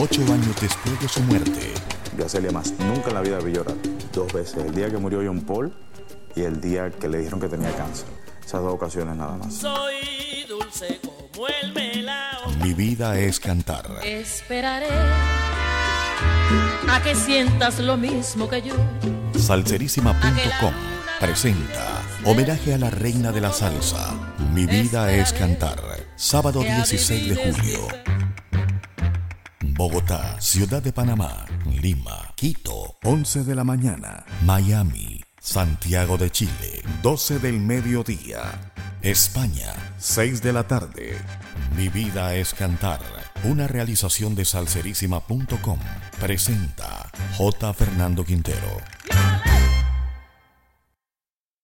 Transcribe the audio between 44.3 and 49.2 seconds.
de salserísima.com. Presenta J. Fernando Quintero.